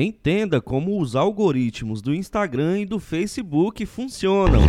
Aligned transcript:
Entenda 0.00 0.60
como 0.60 1.00
os 1.00 1.16
algoritmos 1.16 2.00
do 2.00 2.14
Instagram 2.14 2.78
e 2.78 2.86
do 2.86 3.00
Facebook 3.00 3.84
funcionam. 3.84 4.60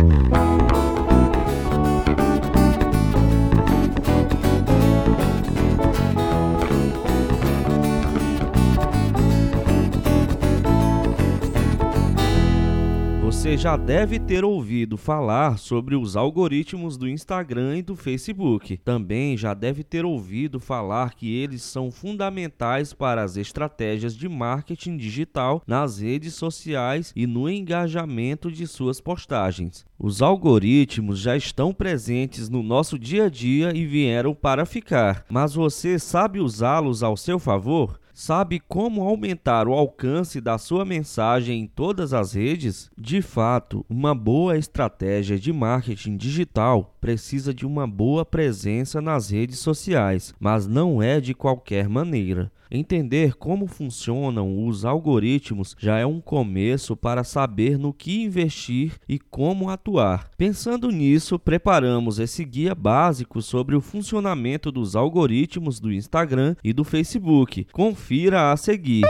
Você 13.30 13.56
já 13.56 13.76
deve 13.76 14.18
ter 14.18 14.44
ouvido 14.44 14.96
falar 14.96 15.56
sobre 15.56 15.94
os 15.94 16.16
algoritmos 16.16 16.96
do 16.96 17.08
Instagram 17.08 17.78
e 17.78 17.82
do 17.82 17.94
Facebook. 17.94 18.76
Também 18.78 19.36
já 19.36 19.54
deve 19.54 19.84
ter 19.84 20.04
ouvido 20.04 20.58
falar 20.58 21.14
que 21.14 21.32
eles 21.32 21.62
são 21.62 21.92
fundamentais 21.92 22.92
para 22.92 23.22
as 23.22 23.36
estratégias 23.36 24.16
de 24.16 24.28
marketing 24.28 24.96
digital 24.96 25.62
nas 25.64 26.00
redes 26.00 26.34
sociais 26.34 27.12
e 27.14 27.24
no 27.24 27.48
engajamento 27.48 28.50
de 28.50 28.66
suas 28.66 29.00
postagens. 29.00 29.86
Os 29.96 30.20
algoritmos 30.20 31.20
já 31.20 31.36
estão 31.36 31.72
presentes 31.72 32.48
no 32.48 32.64
nosso 32.64 32.98
dia 32.98 33.26
a 33.26 33.30
dia 33.30 33.70
e 33.72 33.86
vieram 33.86 34.34
para 34.34 34.66
ficar, 34.66 35.24
mas 35.30 35.54
você 35.54 36.00
sabe 36.00 36.40
usá-los 36.40 37.04
ao 37.04 37.16
seu 37.16 37.38
favor? 37.38 37.99
Sabe 38.12 38.60
como 38.60 39.02
aumentar 39.02 39.68
o 39.68 39.72
alcance 39.72 40.40
da 40.40 40.58
sua 40.58 40.84
mensagem 40.84 41.60
em 41.60 41.66
todas 41.66 42.12
as 42.12 42.32
redes? 42.32 42.90
De 42.96 43.22
fato, 43.22 43.84
uma 43.88 44.14
boa 44.14 44.58
estratégia 44.58 45.38
de 45.38 45.52
marketing 45.52 46.16
digital 46.16 46.94
precisa 47.00 47.54
de 47.54 47.66
uma 47.66 47.86
boa 47.86 48.24
presença 48.24 49.00
nas 49.00 49.30
redes 49.30 49.58
sociais, 49.58 50.34
mas 50.38 50.66
não 50.66 51.02
é 51.02 51.20
de 51.20 51.34
qualquer 51.34 51.88
maneira. 51.88 52.50
Entender 52.70 53.34
como 53.34 53.66
funcionam 53.66 54.64
os 54.64 54.84
algoritmos 54.84 55.74
já 55.76 55.98
é 55.98 56.06
um 56.06 56.20
começo 56.20 56.96
para 56.96 57.24
saber 57.24 57.76
no 57.76 57.92
que 57.92 58.22
investir 58.22 58.92
e 59.08 59.18
como 59.18 59.68
atuar. 59.68 60.30
Pensando 60.36 60.90
nisso, 60.90 61.36
preparamos 61.36 62.20
esse 62.20 62.44
guia 62.44 62.72
básico 62.72 63.42
sobre 63.42 63.74
o 63.74 63.80
funcionamento 63.80 64.70
dos 64.70 64.94
algoritmos 64.94 65.80
do 65.80 65.92
Instagram 65.92 66.54
e 66.62 66.72
do 66.72 66.84
Facebook. 66.84 67.66
Confira 67.72 68.52
a 68.52 68.56
seguir. 68.56 69.04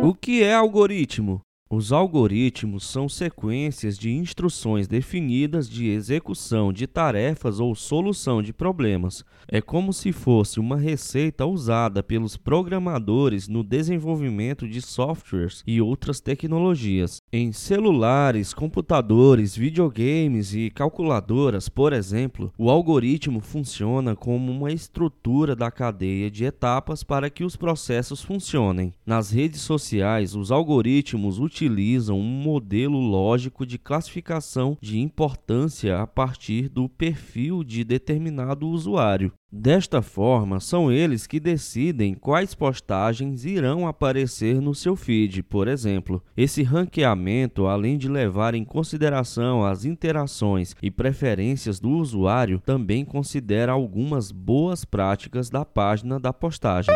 O 0.00 0.14
que 0.14 0.44
é 0.44 0.54
algoritmo? 0.54 1.40
Os 1.76 1.92
algoritmos 1.92 2.86
são 2.86 3.06
sequências 3.06 3.98
de 3.98 4.10
instruções 4.10 4.88
definidas 4.88 5.68
de 5.68 5.90
execução 5.90 6.72
de 6.72 6.86
tarefas 6.86 7.60
ou 7.60 7.74
solução 7.74 8.40
de 8.40 8.50
problemas. 8.50 9.22
É 9.46 9.60
como 9.60 9.92
se 9.92 10.10
fosse 10.10 10.58
uma 10.58 10.78
receita 10.78 11.44
usada 11.44 12.02
pelos 12.02 12.34
programadores 12.34 13.46
no 13.46 13.62
desenvolvimento 13.62 14.66
de 14.66 14.80
softwares 14.80 15.62
e 15.66 15.78
outras 15.78 16.18
tecnologias. 16.18 17.20
Em 17.32 17.50
celulares, 17.50 18.54
computadores, 18.54 19.56
videogames 19.56 20.54
e 20.54 20.70
calculadoras, 20.70 21.68
por 21.68 21.92
exemplo, 21.92 22.52
o 22.56 22.70
algoritmo 22.70 23.40
funciona 23.40 24.14
como 24.14 24.52
uma 24.52 24.70
estrutura 24.70 25.56
da 25.56 25.68
cadeia 25.68 26.30
de 26.30 26.44
etapas 26.44 27.02
para 27.02 27.28
que 27.28 27.42
os 27.42 27.56
processos 27.56 28.22
funcionem. 28.22 28.94
Nas 29.04 29.32
redes 29.32 29.60
sociais, 29.62 30.36
os 30.36 30.52
algoritmos 30.52 31.40
utilizam 31.40 32.16
um 32.16 32.22
modelo 32.22 32.98
lógico 33.00 33.66
de 33.66 33.76
classificação 33.76 34.78
de 34.80 35.00
importância 35.00 36.00
a 36.00 36.06
partir 36.06 36.68
do 36.68 36.88
perfil 36.88 37.64
de 37.64 37.82
determinado 37.82 38.68
usuário. 38.68 39.32
Desta 39.50 40.02
forma, 40.02 40.58
são 40.58 40.90
eles 40.90 41.24
que 41.24 41.38
decidem 41.38 42.14
quais 42.14 42.52
postagens 42.52 43.44
irão 43.44 43.86
aparecer 43.86 44.60
no 44.60 44.74
seu 44.74 44.96
feed, 44.96 45.42
por 45.44 45.68
exemplo. 45.68 46.20
Esse 46.36 46.64
ranqueamento, 46.64 47.66
além 47.66 47.96
de 47.96 48.08
levar 48.08 48.54
em 48.54 48.64
consideração 48.64 49.64
as 49.64 49.84
interações 49.84 50.74
e 50.82 50.90
preferências 50.90 51.78
do 51.78 51.90
usuário, 51.90 52.60
também 52.66 53.04
considera 53.04 53.70
algumas 53.70 54.32
boas 54.32 54.84
práticas 54.84 55.48
da 55.48 55.64
página 55.64 56.18
da 56.18 56.32
postagem. 56.32 56.94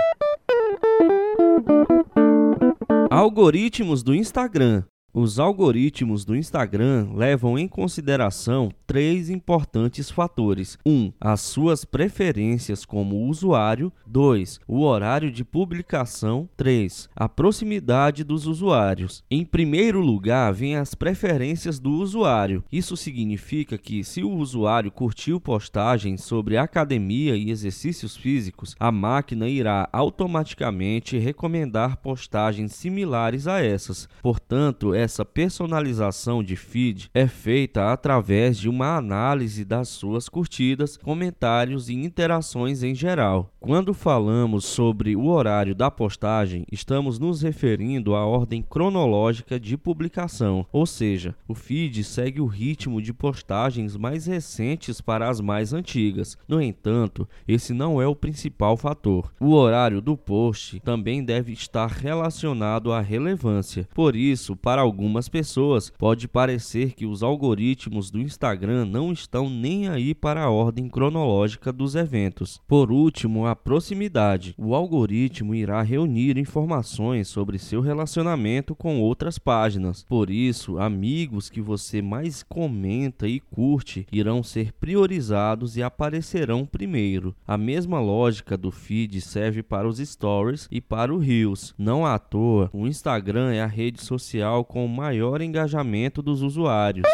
Algoritmos 3.08 4.02
do 4.02 4.12
Instagram. 4.12 4.82
Os 5.12 5.40
algoritmos 5.40 6.24
do 6.24 6.36
Instagram 6.36 7.08
levam 7.12 7.58
em 7.58 7.66
consideração 7.66 8.70
três 8.86 9.28
importantes 9.28 10.08
fatores: 10.08 10.78
1. 10.86 10.90
Um, 10.90 11.12
as 11.20 11.40
suas 11.40 11.84
preferências 11.84 12.84
como 12.84 13.26
usuário, 13.26 13.92
2. 14.06 14.60
o 14.68 14.82
horário 14.82 15.28
de 15.32 15.44
publicação, 15.44 16.48
3. 16.56 17.08
a 17.16 17.28
proximidade 17.28 18.22
dos 18.22 18.46
usuários. 18.46 19.24
Em 19.28 19.44
primeiro 19.44 20.00
lugar, 20.00 20.52
vem 20.52 20.76
as 20.76 20.94
preferências 20.94 21.80
do 21.80 21.90
usuário. 21.90 22.62
Isso 22.70 22.96
significa 22.96 23.76
que 23.76 24.04
se 24.04 24.22
o 24.22 24.30
usuário 24.30 24.92
curtiu 24.92 25.40
postagens 25.40 26.22
sobre 26.22 26.56
academia 26.56 27.36
e 27.36 27.50
exercícios 27.50 28.16
físicos, 28.16 28.76
a 28.78 28.92
máquina 28.92 29.48
irá 29.48 29.88
automaticamente 29.92 31.18
recomendar 31.18 31.96
postagens 31.96 32.74
similares 32.76 33.48
a 33.48 33.60
essas. 33.60 34.08
Portanto, 34.22 34.94
essa 35.00 35.24
personalização 35.24 36.42
de 36.42 36.56
feed 36.56 37.10
é 37.14 37.26
feita 37.26 37.92
através 37.92 38.58
de 38.58 38.68
uma 38.68 38.96
análise 38.96 39.64
das 39.64 39.88
suas 39.88 40.28
curtidas, 40.28 40.96
comentários 40.96 41.88
e 41.88 41.94
interações 41.94 42.82
em 42.82 42.94
geral. 42.94 43.50
Quando 43.58 43.94
falamos 43.94 44.64
sobre 44.64 45.16
o 45.16 45.26
horário 45.26 45.74
da 45.74 45.90
postagem, 45.90 46.64
estamos 46.70 47.18
nos 47.18 47.42
referindo 47.42 48.14
à 48.14 48.24
ordem 48.24 48.62
cronológica 48.62 49.58
de 49.58 49.76
publicação, 49.76 50.66
ou 50.72 50.86
seja, 50.86 51.34
o 51.48 51.54
feed 51.54 52.04
segue 52.04 52.40
o 52.40 52.46
ritmo 52.46 53.00
de 53.00 53.12
postagens 53.12 53.96
mais 53.96 54.26
recentes 54.26 55.00
para 55.00 55.28
as 55.28 55.40
mais 55.40 55.72
antigas. 55.72 56.36
No 56.46 56.60
entanto, 56.60 57.28
esse 57.48 57.72
não 57.72 58.00
é 58.00 58.06
o 58.06 58.16
principal 58.16 58.76
fator. 58.76 59.32
O 59.40 59.52
horário 59.52 60.00
do 60.00 60.16
post 60.16 60.80
também 60.80 61.24
deve 61.24 61.52
estar 61.52 61.88
relacionado 61.88 62.92
à 62.92 63.00
relevância. 63.00 63.88
Por 63.94 64.14
isso, 64.14 64.56
para 64.56 64.84
algumas 64.90 65.28
pessoas, 65.28 65.92
pode 65.96 66.26
parecer 66.26 66.94
que 66.94 67.06
os 67.06 67.22
algoritmos 67.22 68.10
do 68.10 68.20
Instagram 68.20 68.84
não 68.84 69.12
estão 69.12 69.48
nem 69.48 69.88
aí 69.88 70.14
para 70.14 70.42
a 70.42 70.50
ordem 70.50 70.88
cronológica 70.88 71.72
dos 71.72 71.94
eventos. 71.94 72.60
Por 72.66 72.90
último, 72.90 73.46
a 73.46 73.54
proximidade. 73.54 74.52
O 74.58 74.74
algoritmo 74.74 75.54
irá 75.54 75.80
reunir 75.80 76.36
informações 76.36 77.28
sobre 77.28 77.56
seu 77.56 77.80
relacionamento 77.80 78.74
com 78.74 79.00
outras 79.00 79.38
páginas. 79.38 80.04
Por 80.08 80.28
isso, 80.28 80.78
amigos 80.78 81.48
que 81.48 81.60
você 81.60 82.02
mais 82.02 82.42
comenta 82.42 83.28
e 83.28 83.38
curte 83.38 84.06
irão 84.10 84.42
ser 84.42 84.72
priorizados 84.72 85.76
e 85.76 85.82
aparecerão 85.82 86.66
primeiro. 86.66 87.34
A 87.46 87.56
mesma 87.56 88.00
lógica 88.00 88.56
do 88.56 88.72
feed 88.72 89.20
serve 89.20 89.62
para 89.62 89.88
os 89.88 89.98
stories 89.98 90.66
e 90.68 90.80
para 90.80 91.14
o 91.14 91.18
Reels. 91.18 91.74
Não 91.78 92.04
à 92.04 92.18
toa, 92.18 92.68
o 92.72 92.88
Instagram 92.88 93.52
é 93.52 93.62
a 93.62 93.66
rede 93.66 94.02
social 94.02 94.64
com 94.64 94.79
com 94.80 94.88
maior 94.88 95.42
engajamento 95.42 96.22
dos 96.22 96.40
usuários. 96.40 97.06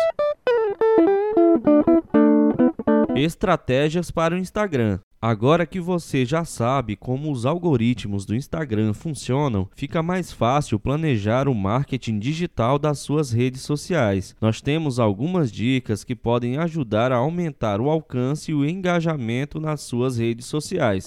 Estratégias 3.17 4.09
para 4.09 4.37
o 4.37 4.39
Instagram. 4.39 5.01
Agora 5.21 5.67
que 5.67 5.81
você 5.81 6.25
já 6.25 6.45
sabe 6.45 6.95
como 6.95 7.33
os 7.33 7.45
algoritmos 7.45 8.25
do 8.25 8.37
Instagram 8.37 8.95
funcionam, 8.95 9.69
fica 9.75 10.01
mais 10.01 10.31
fácil 10.31 10.79
planejar 10.79 11.49
o 11.49 11.55
marketing 11.55 12.21
digital 12.21 12.79
das 12.79 13.01
suas 13.01 13.33
redes 13.33 13.63
sociais. 13.63 14.37
Nós 14.41 14.61
temos 14.61 15.01
algumas 15.01 15.51
dicas 15.51 16.05
que 16.05 16.15
podem 16.15 16.59
ajudar 16.59 17.11
a 17.11 17.17
aumentar 17.17 17.81
o 17.81 17.91
alcance 17.91 18.53
e 18.53 18.55
o 18.55 18.65
engajamento 18.65 19.59
nas 19.59 19.81
suas 19.81 20.19
redes 20.19 20.47
sociais. 20.47 21.05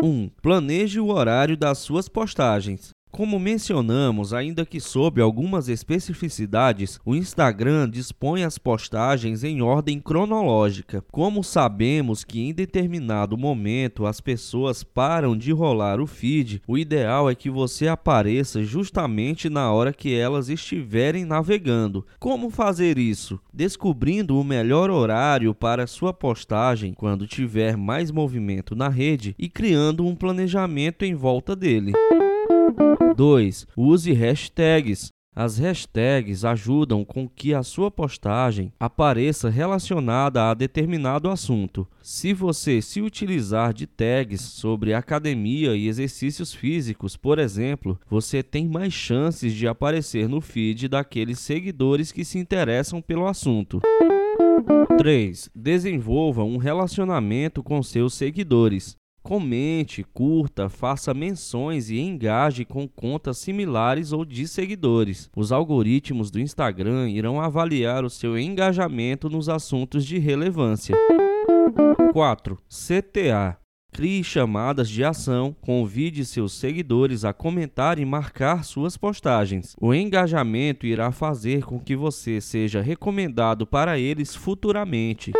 1. 0.00 0.06
Um, 0.06 0.30
planeje 0.40 1.00
o 1.00 1.08
horário 1.08 1.56
das 1.56 1.78
suas 1.78 2.08
postagens. 2.08 2.92
Como 3.12 3.38
mencionamos, 3.38 4.32
ainda 4.32 4.64
que 4.64 4.80
sob 4.80 5.20
algumas 5.20 5.68
especificidades, 5.68 6.98
o 7.04 7.14
Instagram 7.14 7.90
dispõe 7.90 8.42
as 8.42 8.56
postagens 8.56 9.44
em 9.44 9.60
ordem 9.60 10.00
cronológica. 10.00 11.04
Como 11.12 11.44
sabemos 11.44 12.24
que 12.24 12.40
em 12.40 12.54
determinado 12.54 13.36
momento 13.36 14.06
as 14.06 14.18
pessoas 14.18 14.82
param 14.82 15.36
de 15.36 15.52
rolar 15.52 16.00
o 16.00 16.06
feed, 16.06 16.62
o 16.66 16.78
ideal 16.78 17.28
é 17.28 17.34
que 17.34 17.50
você 17.50 17.86
apareça 17.86 18.64
justamente 18.64 19.50
na 19.50 19.70
hora 19.70 19.92
que 19.92 20.14
elas 20.14 20.48
estiverem 20.48 21.26
navegando. 21.26 22.06
Como 22.18 22.48
fazer 22.48 22.96
isso? 22.96 23.38
Descobrindo 23.52 24.40
o 24.40 24.44
melhor 24.44 24.90
horário 24.90 25.54
para 25.54 25.86
sua 25.86 26.14
postagem 26.14 26.94
quando 26.94 27.26
tiver 27.26 27.76
mais 27.76 28.10
movimento 28.10 28.74
na 28.74 28.88
rede 28.88 29.34
e 29.38 29.50
criando 29.50 30.06
um 30.06 30.16
planejamento 30.16 31.04
em 31.04 31.14
volta 31.14 31.54
dele. 31.54 31.92
2. 33.16 33.66
Use 33.76 34.12
hashtags. 34.12 35.10
As 35.34 35.58
hashtags 35.58 36.44
ajudam 36.44 37.06
com 37.06 37.26
que 37.26 37.54
a 37.54 37.62
sua 37.62 37.90
postagem 37.90 38.70
apareça 38.78 39.48
relacionada 39.48 40.50
a 40.50 40.52
determinado 40.52 41.30
assunto. 41.30 41.88
Se 42.02 42.34
você 42.34 42.82
se 42.82 43.00
utilizar 43.00 43.72
de 43.72 43.86
tags 43.86 44.42
sobre 44.42 44.92
academia 44.92 45.74
e 45.74 45.88
exercícios 45.88 46.52
físicos, 46.52 47.16
por 47.16 47.38
exemplo, 47.38 47.98
você 48.10 48.42
tem 48.42 48.68
mais 48.68 48.92
chances 48.92 49.54
de 49.54 49.66
aparecer 49.66 50.28
no 50.28 50.42
feed 50.42 50.86
daqueles 50.86 51.38
seguidores 51.38 52.12
que 52.12 52.26
se 52.26 52.38
interessam 52.38 53.00
pelo 53.00 53.26
assunto. 53.26 53.80
3. 54.98 55.50
Desenvolva 55.54 56.44
um 56.44 56.58
relacionamento 56.58 57.62
com 57.62 57.82
seus 57.82 58.12
seguidores. 58.12 58.96
Comente, 59.22 60.02
curta, 60.02 60.68
faça 60.68 61.14
menções 61.14 61.90
e 61.90 61.98
engaje 61.98 62.64
com 62.64 62.88
contas 62.88 63.38
similares 63.38 64.12
ou 64.12 64.24
de 64.24 64.48
seguidores. 64.48 65.30
Os 65.36 65.52
algoritmos 65.52 66.30
do 66.30 66.40
Instagram 66.40 67.08
irão 67.08 67.40
avaliar 67.40 68.04
o 68.04 68.10
seu 68.10 68.36
engajamento 68.36 69.30
nos 69.30 69.48
assuntos 69.48 70.04
de 70.04 70.18
relevância. 70.18 70.96
4. 72.12 72.58
CTA 72.68 73.62
Crie 73.94 74.24
chamadas 74.24 74.88
de 74.88 75.04
ação, 75.04 75.54
convide 75.60 76.24
seus 76.24 76.54
seguidores 76.54 77.26
a 77.26 77.34
comentar 77.34 77.98
e 77.98 78.06
marcar 78.06 78.64
suas 78.64 78.96
postagens. 78.96 79.76
O 79.78 79.92
engajamento 79.92 80.86
irá 80.86 81.12
fazer 81.12 81.62
com 81.62 81.78
que 81.78 81.94
você 81.94 82.40
seja 82.40 82.80
recomendado 82.80 83.66
para 83.66 83.98
eles 83.98 84.34
futuramente. 84.34 85.32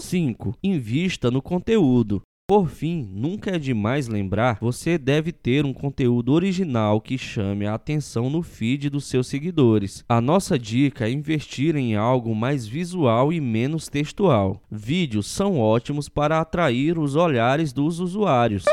5. 0.00 0.58
Invista 0.64 1.30
no 1.30 1.40
conteúdo. 1.40 2.20
Por 2.50 2.70
fim, 2.70 3.06
nunca 3.12 3.50
é 3.50 3.58
demais 3.58 4.08
lembrar, 4.08 4.56
você 4.58 4.96
deve 4.96 5.32
ter 5.32 5.66
um 5.66 5.74
conteúdo 5.74 6.32
original 6.32 6.98
que 6.98 7.18
chame 7.18 7.66
a 7.66 7.74
atenção 7.74 8.30
no 8.30 8.42
feed 8.42 8.88
dos 8.88 9.04
seus 9.04 9.26
seguidores. 9.26 10.02
A 10.08 10.18
nossa 10.18 10.58
dica 10.58 11.06
é 11.06 11.10
investir 11.10 11.76
em 11.76 11.94
algo 11.94 12.34
mais 12.34 12.66
visual 12.66 13.34
e 13.34 13.38
menos 13.38 13.88
textual. 13.88 14.62
Vídeos 14.70 15.26
são 15.26 15.60
ótimos 15.60 16.08
para 16.08 16.40
atrair 16.40 16.98
os 16.98 17.16
olhares 17.16 17.70
dos 17.70 18.00
usuários. 18.00 18.64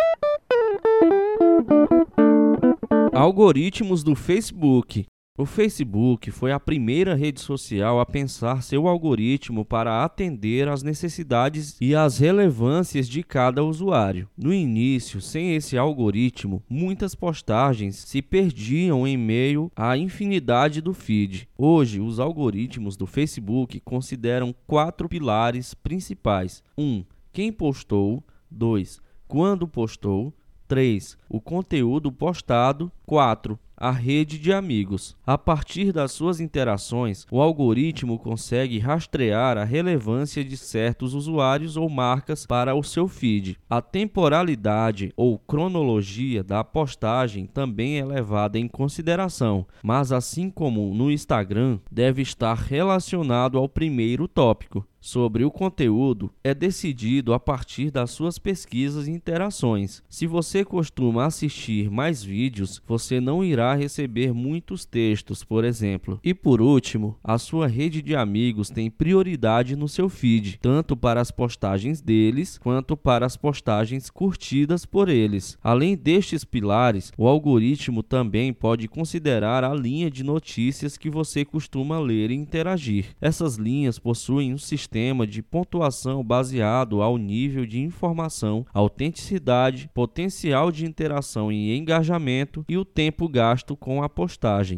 Algoritmos 3.11 4.05
do 4.05 4.15
Facebook. 4.15 5.05
O 5.37 5.45
Facebook 5.45 6.31
foi 6.31 6.53
a 6.53 6.59
primeira 6.61 7.13
rede 7.13 7.41
social 7.41 7.99
a 7.99 8.05
pensar 8.05 8.63
seu 8.63 8.87
algoritmo 8.87 9.65
para 9.65 10.01
atender 10.01 10.69
às 10.69 10.81
necessidades 10.81 11.75
e 11.81 11.93
às 11.93 12.19
relevâncias 12.19 13.05
de 13.05 13.21
cada 13.21 13.61
usuário. 13.61 14.29
No 14.37 14.53
início, 14.53 15.19
sem 15.19 15.53
esse 15.53 15.77
algoritmo, 15.77 16.63
muitas 16.69 17.13
postagens 17.13 17.97
se 17.97 18.21
perdiam 18.21 19.05
em 19.05 19.17
meio 19.17 19.69
à 19.75 19.97
infinidade 19.97 20.79
do 20.79 20.93
feed. 20.93 21.49
Hoje, 21.57 21.99
os 21.99 22.17
algoritmos 22.17 22.95
do 22.95 23.05
Facebook 23.05 23.81
consideram 23.81 24.55
quatro 24.65 25.09
pilares 25.09 25.73
principais: 25.73 26.63
1. 26.77 26.81
Um, 26.81 27.05
quem 27.33 27.51
postou, 27.51 28.23
2. 28.49 29.01
Quando 29.27 29.67
postou, 29.67 30.33
3. 30.65 31.17
O 31.27 31.41
conteúdo 31.41 32.09
postado. 32.09 32.89
4 33.05 33.59
a 33.77 33.91
rede 33.91 34.37
de 34.37 34.53
amigos. 34.53 35.15
A 35.25 35.37
partir 35.37 35.91
das 35.91 36.11
suas 36.11 36.39
interações, 36.39 37.25
o 37.31 37.41
algoritmo 37.41 38.17
consegue 38.17 38.79
rastrear 38.79 39.57
a 39.57 39.63
relevância 39.63 40.43
de 40.43 40.57
certos 40.57 41.13
usuários 41.13 41.77
ou 41.77 41.89
marcas 41.89 42.45
para 42.45 42.75
o 42.75 42.83
seu 42.83 43.07
feed. 43.07 43.57
A 43.69 43.81
temporalidade 43.81 45.11
ou 45.15 45.37
cronologia 45.37 46.43
da 46.43 46.63
postagem 46.63 47.45
também 47.45 47.99
é 47.99 48.05
levada 48.05 48.59
em 48.59 48.67
consideração, 48.67 49.65
mas 49.83 50.11
assim 50.11 50.49
como 50.49 50.93
no 50.93 51.11
Instagram, 51.11 51.79
deve 51.91 52.21
estar 52.21 52.55
relacionado 52.55 53.57
ao 53.57 53.67
primeiro 53.67 54.27
tópico 54.27 54.85
sobre 55.05 55.45
o 55.45 55.51
conteúdo 55.51 56.33
é 56.43 56.51
decidido 56.51 57.31
a 57.31 57.39
partir 57.39 57.91
das 57.91 58.09
suas 58.09 58.39
pesquisas 58.39 59.07
e 59.07 59.11
interações. 59.11 60.01
Se 60.09 60.25
você 60.25 60.65
costuma 60.65 61.25
assistir 61.25 61.91
mais 61.91 62.23
vídeos, 62.23 62.81
você 62.87 63.21
não 63.21 63.43
irá 63.43 63.74
receber 63.75 64.33
muitos 64.33 64.85
textos, 64.85 65.43
por 65.43 65.63
exemplo. 65.63 66.19
E 66.23 66.33
por 66.33 66.61
último, 66.61 67.17
a 67.23 67.37
sua 67.37 67.67
rede 67.67 68.01
de 68.01 68.15
amigos 68.15 68.69
tem 68.69 68.89
prioridade 68.89 69.75
no 69.75 69.87
seu 69.87 70.09
feed, 70.09 70.59
tanto 70.61 70.95
para 70.95 71.21
as 71.21 71.31
postagens 71.31 72.01
deles 72.01 72.57
quanto 72.57 72.95
para 72.95 73.25
as 73.25 73.37
postagens 73.37 74.09
curtidas 74.09 74.85
por 74.85 75.09
eles. 75.09 75.57
Além 75.63 75.95
destes 75.95 76.43
pilares, 76.43 77.11
o 77.17 77.27
algoritmo 77.27 78.01
também 78.01 78.53
pode 78.53 78.87
considerar 78.87 79.63
a 79.63 79.73
linha 79.73 80.09
de 80.09 80.23
notícias 80.23 80.97
que 80.97 81.09
você 81.09 81.43
costuma 81.43 81.99
ler 81.99 82.31
e 82.31 82.35
interagir. 82.35 83.15
Essas 83.19 83.55
linhas 83.55 83.99
possuem 83.99 84.53
um 84.53 84.57
sistema 84.57 85.25
de 85.27 85.41
pontuação 85.41 86.23
baseado 86.23 87.01
ao 87.01 87.17
nível 87.17 87.65
de 87.65 87.79
informação, 87.79 88.65
autenticidade, 88.73 89.89
potencial 89.93 90.71
de 90.71 90.85
interação 90.85 91.51
e 91.51 91.75
engajamento 91.75 92.65
e 92.67 92.77
o 92.77 92.85
tempo 92.85 93.27
gasto 93.55 93.77
com 93.77 94.03
a 94.03 94.09
postagem. 94.09 94.75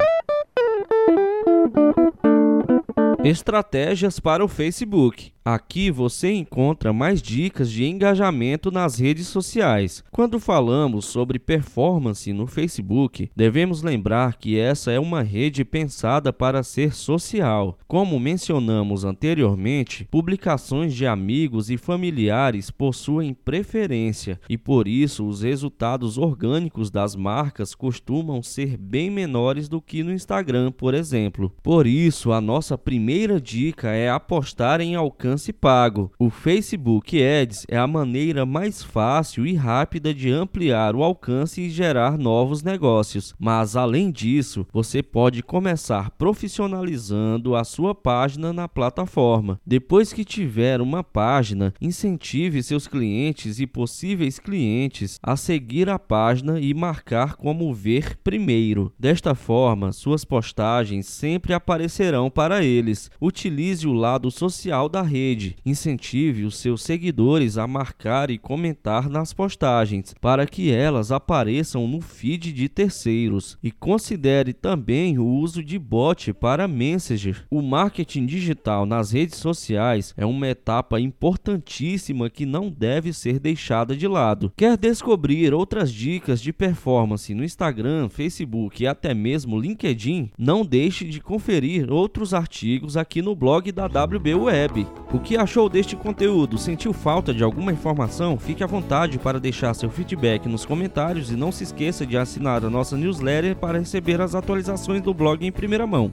Estratégias 3.24 4.20
para 4.20 4.46
o 4.46 4.48
Facebook. 4.48 5.34
Aqui 5.50 5.90
você 5.90 6.34
encontra 6.34 6.92
mais 6.92 7.22
dicas 7.22 7.72
de 7.72 7.86
engajamento 7.86 8.70
nas 8.70 9.00
redes 9.00 9.28
sociais. 9.28 10.04
Quando 10.12 10.42
falamos 10.42 11.06
sobre 11.06 11.40
performance 11.40 12.34
no 12.34 12.46
Facebook, 12.46 13.32
devemos 13.34 13.82
lembrar 13.82 14.36
que 14.36 14.60
essa 14.60 14.92
é 14.92 15.00
uma 15.00 15.22
rede 15.22 15.64
pensada 15.64 16.34
para 16.34 16.64
ser 16.64 16.94
social. 16.94 17.80
Como 17.88 18.20
mencionamos 18.20 19.06
anteriormente, 19.06 20.06
publicações 20.12 20.94
de 20.94 21.08
amigos 21.08 21.70
e 21.70 21.78
familiares 21.78 22.70
possuem 22.70 23.34
preferência 23.34 24.42
e 24.50 24.58
por 24.58 24.86
isso 24.86 25.26
os 25.26 25.44
resultados 25.44 26.18
orgânicos 26.18 26.92
das 26.92 27.16
marcas 27.16 27.74
costumam 27.74 28.44
ser 28.44 28.76
bem 28.76 29.10
menores 29.10 29.70
do 29.70 29.82
que 29.82 30.04
no 30.04 30.12
Instagram, 30.12 30.74
por 30.74 30.94
exemplo. 30.94 31.56
Por 31.64 31.88
isso, 31.88 32.34
a 32.34 32.42
nossa 32.42 32.78
primeira 32.78 33.40
dica 33.40 33.92
é 33.92 34.10
apostar 34.10 34.82
em 34.82 34.96
alcance 34.96 35.37
alcance 35.38 35.54
pago. 35.54 36.12
O 36.18 36.30
Facebook 36.30 37.22
Ads 37.24 37.66
é 37.70 37.78
a 37.78 37.86
maneira 37.86 38.46
mais 38.46 38.84
fácil 38.84 39.46
e 39.46 39.54
rápida 39.54 40.14
de 40.14 40.32
ampliar 40.32 40.96
o 40.96 41.04
alcance 41.04 41.62
e 41.62 41.70
gerar 41.70 42.18
novos 42.18 42.64
negócios. 42.64 43.34
Mas 43.40 43.76
além 43.76 44.12
disso, 44.12 44.66
você 44.74 45.04
pode 45.04 45.44
começar 45.44 46.10
profissionalizando 46.12 47.56
a 47.56 47.64
sua 47.64 47.94
página 47.94 48.52
na 48.52 48.68
plataforma. 48.68 49.60
Depois 49.66 50.12
que 50.12 50.26
tiver 50.26 50.82
uma 50.82 51.04
página, 51.04 51.74
incentive 51.80 52.64
seus 52.64 52.88
clientes 52.88 53.60
e 53.60 53.68
possíveis 53.68 54.40
clientes 54.40 55.20
a 55.22 55.36
seguir 55.36 55.90
a 55.90 56.00
página 56.00 56.60
e 56.60 56.74
marcar 56.74 57.36
como 57.36 57.74
ver 57.74 58.18
primeiro. 58.24 58.92
Desta 58.98 59.36
forma, 59.36 59.92
suas 59.92 60.26
postagens 60.26 61.06
sempre 61.06 61.54
aparecerão 61.54 62.30
para 62.30 62.64
eles. 62.64 63.12
Utilize 63.22 63.88
o 63.88 63.94
lado 63.94 64.32
social 64.32 64.90
da 64.90 65.02
rede 65.02 65.27
rede. 65.28 65.56
Incentive 65.66 66.46
os 66.46 66.58
seus 66.58 66.82
seguidores 66.82 67.58
a 67.58 67.68
marcar 67.68 68.30
e 68.30 68.38
comentar 68.38 69.10
nas 69.10 69.34
postagens, 69.34 70.16
para 70.22 70.46
que 70.46 70.72
elas 70.72 71.12
apareçam 71.12 71.88
no 71.88 72.02
feed 72.02 72.54
de 72.54 72.70
terceiros. 72.70 73.58
E 73.62 73.72
considere 73.72 74.54
também 74.54 75.18
o 75.20 75.26
uso 75.26 75.64
de 75.64 75.78
bot 75.78 76.34
para 76.34 76.68
Messenger. 76.68 77.46
O 77.50 77.62
marketing 77.62 78.26
digital 78.26 78.86
nas 78.86 79.12
redes 79.12 79.38
sociais 79.38 80.14
é 80.18 80.26
uma 80.26 80.48
etapa 80.48 81.00
importantíssima 81.00 82.30
que 82.30 82.46
não 82.46 82.70
deve 82.70 83.12
ser 83.14 83.40
deixada 83.40 83.96
de 83.96 84.08
lado. 84.08 84.52
Quer 84.56 84.78
descobrir 84.78 85.54
outras 85.54 85.92
dicas 85.92 86.42
de 86.42 86.54
performance 86.54 87.34
no 87.34 87.44
Instagram, 87.44 88.10
Facebook 88.10 88.82
e 88.82 88.88
até 88.88 89.14
mesmo 89.14 89.60
LinkedIn? 89.60 90.32
Não 90.38 90.66
deixe 90.66 91.06
de 91.06 91.20
conferir 91.20 91.92
outros 91.92 92.34
artigos 92.34 92.96
aqui 92.96 93.22
no 93.22 93.36
blog 93.36 93.72
da 93.72 93.86
WB 93.86 94.36
Web. 94.36 94.88
O 95.18 95.20
que 95.20 95.36
achou 95.36 95.68
deste 95.68 95.96
conteúdo? 95.96 96.60
Sentiu 96.60 96.94
falta 96.94 97.34
de 97.34 97.44
alguma 97.44 97.74
informação? 97.74 98.38
Fique 98.38 98.64
à 98.64 98.68
vontade 98.68 99.18
para 99.18 99.40
deixar 99.40 99.74
seu 99.74 99.90
feedback 99.90 100.48
nos 100.48 100.64
comentários 100.64 101.32
e 101.32 101.36
não 101.36 101.52
se 101.52 101.64
esqueça 101.64 102.06
de 102.06 102.16
assinar 102.16 102.64
a 102.64 102.70
nossa 102.70 102.96
newsletter 102.96 103.56
para 103.56 103.80
receber 103.80 104.22
as 104.22 104.36
atualizações 104.36 105.02
do 105.02 105.16
blog 105.16 105.44
em 105.44 105.52
primeira 105.52 105.88
mão. 105.88 106.12